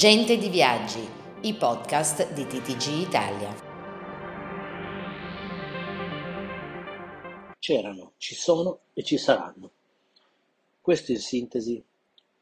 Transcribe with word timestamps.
Gente 0.00 0.38
di 0.38 0.48
Viaggi, 0.48 1.06
i 1.42 1.52
podcast 1.52 2.32
di 2.32 2.46
TTG 2.46 3.06
Italia. 3.06 3.54
C'erano, 7.58 8.14
ci 8.16 8.34
sono 8.34 8.80
e 8.94 9.02
ci 9.02 9.18
saranno. 9.18 9.70
Questo 10.80 11.12
in 11.12 11.18
sintesi 11.18 11.84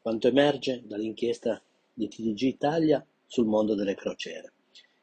quanto 0.01 0.29
emerge 0.29 0.83
dall'inchiesta 0.87 1.61
di 1.93 2.07
TTG 2.07 2.43
Italia 2.43 3.05
sul 3.27 3.47
mondo 3.47 3.75
delle 3.75 3.97
crociere. 3.97 4.53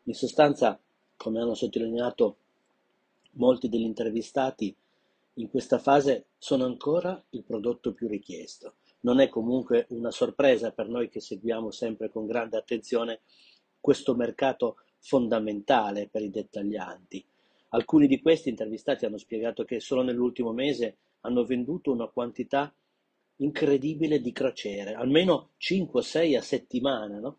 In 0.03 0.13
sostanza, 0.13 0.79
come 1.17 1.41
hanno 1.41 1.55
sottolineato 1.55 2.37
molti 3.31 3.67
degli 3.67 3.81
intervistati, 3.81 4.73
in 5.33 5.49
questa 5.49 5.77
fase 5.77 6.27
sono 6.37 6.63
ancora 6.63 7.21
il 7.31 7.43
prodotto 7.43 7.91
più 7.91 8.07
richiesto 8.07 8.75
non 9.05 9.19
è 9.19 9.29
comunque 9.29 9.85
una 9.89 10.09
sorpresa 10.09 10.71
per 10.71 10.89
noi 10.89 11.09
che 11.09 11.21
seguiamo 11.21 11.69
sempre 11.69 12.09
con 12.09 12.25
grande 12.25 12.57
attenzione 12.57 13.21
questo 13.79 14.15
mercato 14.15 14.77
fondamentale 14.97 16.09
per 16.11 16.23
i 16.23 16.31
dettaglianti. 16.31 17.23
Alcuni 17.69 18.07
di 18.07 18.19
questi 18.19 18.49
intervistati 18.49 19.05
hanno 19.05 19.19
spiegato 19.19 19.63
che 19.63 19.79
solo 19.79 20.01
nell'ultimo 20.01 20.53
mese 20.53 20.97
hanno 21.21 21.45
venduto 21.45 21.91
una 21.91 22.07
quantità 22.07 22.73
incredibile 23.37 24.19
di 24.21 24.31
crociere, 24.31 24.93
almeno 24.93 25.51
5 25.57 25.99
o 25.99 26.03
6 26.03 26.35
a 26.35 26.41
settimana. 26.41 27.19
No? 27.19 27.37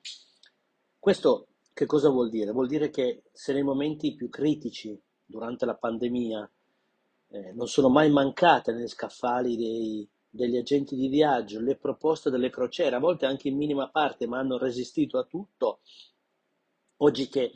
Questo 1.01 1.49
che 1.73 1.87
cosa 1.87 2.11
vuol 2.11 2.31
dire? 2.31 2.53
Vuol 2.53 2.69
dire 2.69 2.91
che 2.91 3.25
se 3.33 3.53
nei 3.53 3.65
momenti 3.65 4.15
più 4.15 4.29
critici 4.29 4.97
durante 5.25 5.67
la 5.67 5.75
pandemia 5.75 6.49
eh, 7.31 7.53
non 7.55 7.67
sono 7.67 7.89
mai 7.89 8.09
mancate 8.09 8.73
negli 8.73 8.87
scaffali 8.87 9.57
dei 9.57 10.09
degli 10.29 10.57
agenti 10.57 10.97
di 10.97 11.09
viaggio, 11.09 11.61
le 11.61 11.77
proposte 11.77 12.31
delle 12.31 12.51
crociere, 12.51 12.97
a 12.97 13.01
volte 13.01 13.27
anche 13.27 13.49
in 13.49 13.57
minima 13.57 13.89
parte, 13.89 14.27
ma 14.27 14.39
hanno 14.39 14.59
resistito 14.59 15.19
a 15.19 15.25
tutto. 15.25 15.81
Oggi 16.99 17.29
che 17.29 17.53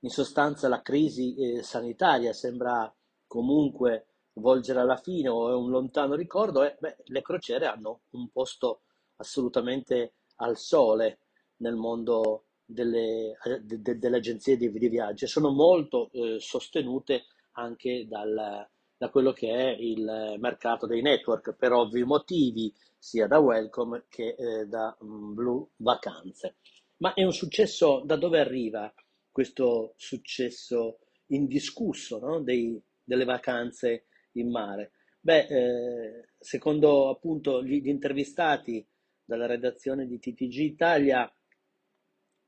in 0.00 0.10
sostanza 0.10 0.68
la 0.68 0.82
crisi 0.82 1.34
eh, 1.34 1.62
sanitaria 1.62 2.32
sembra 2.32 2.92
comunque 3.26 4.06
volgere 4.34 4.80
alla 4.80 4.96
fine 4.96 5.28
o 5.28 5.50
è 5.50 5.54
un 5.54 5.70
lontano 5.70 6.14
ricordo, 6.14 6.62
eh, 6.64 6.76
beh, 6.78 6.96
le 7.04 7.22
crociere 7.22 7.66
hanno 7.66 8.02
un 8.10 8.28
posto 8.30 8.82
assolutamente 9.16 10.14
al 10.36 10.56
sole 10.56 11.20
nel 11.58 11.76
mondo 11.76 12.46
delle, 12.64 13.36
de, 13.62 13.80
de, 13.80 13.98
delle 13.98 14.16
agenzie 14.16 14.56
di, 14.56 14.70
di 14.70 14.88
viaggio. 14.88 15.26
Sono 15.26 15.50
molto 15.50 16.10
eh, 16.12 16.36
sostenute 16.40 17.24
anche 17.52 18.06
dal, 18.08 18.68
da 18.96 19.08
quello 19.10 19.32
che 19.32 19.50
è 19.50 19.76
il 19.78 20.36
mercato 20.38 20.86
dei 20.86 21.02
network 21.02 21.54
per 21.56 21.72
ovvi 21.72 22.04
motivi, 22.04 22.72
sia 22.96 23.26
da 23.26 23.38
Welcome 23.38 24.06
che 24.08 24.34
eh, 24.38 24.66
da 24.66 24.96
um, 25.00 25.34
Blue 25.34 25.66
Vacanze. 25.76 26.56
Ma 26.98 27.12
è 27.12 27.22
un 27.22 27.32
successo, 27.32 28.02
da 28.04 28.16
dove 28.16 28.40
arriva 28.40 28.92
questo 29.30 29.94
successo 29.96 31.00
indiscusso 31.26 32.18
no? 32.18 32.40
Dei, 32.40 32.80
delle 33.02 33.24
vacanze 33.24 34.06
in 34.32 34.50
mare? 34.50 34.92
Beh, 35.20 35.46
eh, 35.46 36.28
secondo 36.38 37.10
appunto 37.10 37.62
gli, 37.62 37.86
intervistati 37.88 38.86
dalla 39.24 39.46
redazione 39.46 40.06
di 40.06 40.18
TTG 40.18 40.58
Italia, 40.58 41.30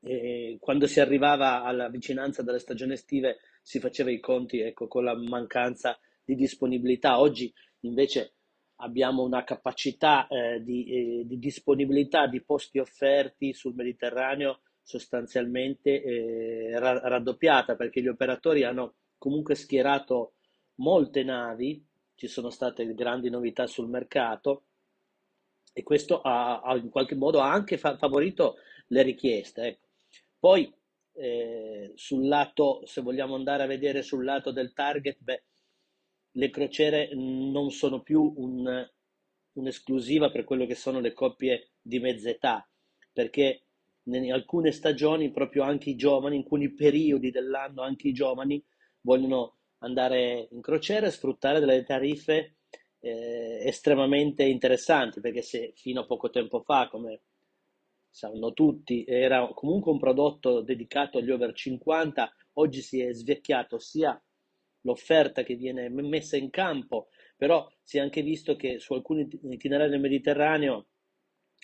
eh, 0.01 0.57
quando 0.59 0.87
si 0.87 0.99
arrivava 0.99 1.63
alla 1.63 1.89
vicinanza 1.89 2.43
delle 2.43 2.59
stagioni 2.59 2.93
estive 2.93 3.39
si 3.61 3.79
faceva 3.79 4.11
i 4.11 4.19
conti 4.19 4.59
ecco, 4.59 4.87
con 4.87 5.03
la 5.03 5.15
mancanza 5.15 5.99
di 6.27 6.35
disponibilità. 6.35 7.21
Oggi 7.21 7.51
invece 7.81 8.33
abbiamo 8.81 9.23
una 9.23 9.45
capacità 9.45 10.27
eh, 10.27 10.61
di, 10.61 10.85
eh, 10.85 11.23
di, 11.25 11.39
disponibilità 11.39 12.27
di 12.27 12.43
posti 12.43 12.79
offerti 12.79 13.53
sul 13.53 13.73
Mediterraneo 13.73 14.59
sostanzialmente 14.83 16.03
eh, 16.03 16.79
ra- 16.79 16.99
raddoppiata 16.99 17.77
perché 17.77 18.01
gli 18.01 18.09
operatori 18.09 18.63
hanno 18.63 18.95
comunque 19.17 19.55
schierato 19.55 20.33
molte 20.75 21.23
navi, 21.23 21.83
ci 22.15 22.27
sono 22.27 22.49
state 22.49 22.93
grandi 22.93 23.29
novità 23.29 23.65
sul 23.65 23.87
mercato 23.87 24.63
e 25.71 25.81
questo 25.81 26.19
ha, 26.21 26.59
ha 26.59 26.75
in 26.75 26.89
qualche 26.89 27.15
modo 27.15 27.39
anche 27.39 27.77
fa- 27.77 27.95
favorito 27.95 28.57
le 28.87 29.01
richieste. 29.01 29.61
Ecco. 29.61 29.87
Poi 30.39 30.73
eh, 31.13 31.93
sul 31.95 32.27
lato, 32.27 32.81
se 32.85 33.01
vogliamo 33.01 33.35
andare 33.35 33.63
a 33.63 33.67
vedere 33.67 34.01
sul 34.01 34.25
lato 34.25 34.51
del 34.51 34.73
target, 34.73 35.17
beh, 35.21 35.43
le 36.37 36.49
crociere 36.51 37.09
non 37.13 37.71
sono 37.71 38.01
più 38.01 38.31
un, 38.37 38.87
un'esclusiva 39.53 40.29
per 40.29 40.43
quello 40.43 40.65
che 40.65 40.75
sono 40.75 40.99
le 40.99 41.13
coppie 41.13 41.71
di 41.81 41.99
mezza 41.99 42.29
età, 42.29 42.67
perché 43.11 43.63
in 44.03 44.31
alcune 44.31 44.71
stagioni 44.71 45.31
proprio 45.31 45.63
anche 45.63 45.89
i 45.89 45.95
giovani, 45.95 46.35
in 46.35 46.43
alcuni 46.43 46.71
periodi 46.73 47.31
dell'anno 47.31 47.81
anche 47.81 48.07
i 48.07 48.13
giovani 48.13 48.63
vogliono 49.01 49.55
andare 49.79 50.47
in 50.51 50.61
crociera 50.61 51.07
e 51.07 51.11
sfruttare 51.11 51.59
delle 51.59 51.83
tariffe 51.83 52.57
eh, 52.99 53.63
estremamente 53.63 54.43
interessanti, 54.43 55.19
perché 55.19 55.41
se 55.41 55.73
fino 55.75 56.01
a 56.01 56.05
poco 56.05 56.29
tempo 56.29 56.61
fa, 56.61 56.87
come 56.87 57.21
sanno 58.09 58.53
tutti, 58.53 59.03
era 59.07 59.47
comunque 59.53 59.91
un 59.91 59.99
prodotto 59.99 60.61
dedicato 60.61 61.17
agli 61.17 61.31
over 61.31 61.53
50, 61.53 62.31
oggi 62.53 62.81
si 62.81 63.01
è 63.01 63.11
svecchiato 63.11 63.79
sia 63.79 64.19
l'offerta 64.87 65.43
che 65.43 65.55
viene 65.55 65.89
messa 65.89 66.37
in 66.37 66.49
campo, 66.49 67.09
però 67.35 67.69
si 67.83 67.97
è 67.97 67.99
anche 67.99 68.21
visto 68.21 68.55
che 68.55 68.79
su 68.79 68.93
alcuni 68.93 69.27
itinerari 69.49 69.89
del 69.89 69.99
Mediterraneo 69.99 70.87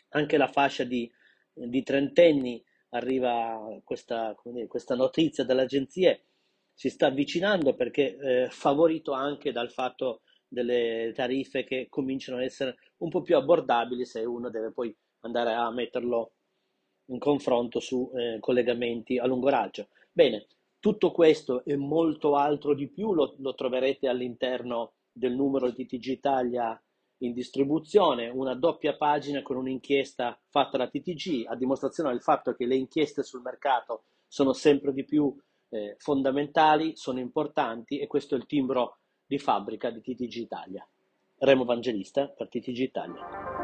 anche 0.10 0.38
la 0.38 0.48
fascia 0.48 0.84
di, 0.84 1.10
di 1.54 1.82
trentenni 1.82 2.64
arriva 2.90 3.80
questa, 3.84 4.36
dire, 4.44 4.68
questa 4.68 4.96
notizia 4.96 5.46
dalle 5.46 5.64
agenzie, 5.64 6.26
si 6.74 6.90
sta 6.90 7.08
avvicinando 7.08 7.74
perché 7.74 8.18
eh, 8.18 8.50
favorito 8.50 9.14
anche 9.14 9.52
dal 9.52 9.72
fatto 9.72 10.22
delle 10.48 11.12
tariffe 11.16 11.64
che 11.64 11.88
cominciano 11.90 12.38
ad 12.38 12.44
essere 12.44 12.76
un 12.98 13.10
po' 13.10 13.22
più 13.22 13.36
abbordabili 13.36 14.06
se 14.06 14.24
uno 14.24 14.50
deve 14.50 14.72
poi 14.72 14.96
andare 15.22 15.54
a 15.54 15.72
metterlo 15.72 16.34
in 17.06 17.20
confronto 17.20 17.80
su 17.80 18.12
eh, 18.16 18.38
collegamenti 18.40 19.18
a 19.18 19.26
lungo 19.26 19.50
raggio. 19.50 19.88
Bene, 20.12 20.46
tutto 20.84 21.14
questo 21.14 21.64
e 21.64 21.78
molto 21.78 22.36
altro 22.36 22.74
di 22.74 22.90
più 22.90 23.14
lo, 23.14 23.36
lo 23.38 23.56
troverete 23.56 24.10
all'interno 24.10 24.96
del 25.14 25.34
numero 25.34 25.72
di 25.72 25.86
TG 25.86 26.08
Italia 26.08 26.78
in 27.20 27.32
distribuzione, 27.32 28.28
una 28.28 28.54
doppia 28.54 28.98
pagina 28.98 29.42
con 29.44 29.56
un'inchiesta 29.56 30.38
fatta 30.50 30.76
da 30.76 30.90
TTG 30.90 31.46
a 31.48 31.56
dimostrazione 31.56 32.10
del 32.10 32.22
fatto 32.22 32.54
che 32.54 32.66
le 32.66 32.76
inchieste 32.76 33.24
sul 33.24 33.42
mercato 33.42 34.04
sono 34.28 34.52
sempre 34.52 34.92
di 34.92 35.06
più 35.06 35.34
eh, 35.70 35.96
fondamentali, 36.00 36.98
sono 36.98 37.20
importanti 37.20 38.00
e 38.00 38.08
questo 38.08 38.36
è 38.36 38.38
il 38.38 38.46
timbro 38.46 38.98
di 39.26 39.40
fabbrica 39.40 39.90
di 39.90 40.02
TTG 40.02 40.36
Italia. 40.36 40.86
Remo 41.38 41.64
Evangelista 41.64 42.28
per 42.28 42.50
TTG 42.50 42.80
Italia. 42.80 43.63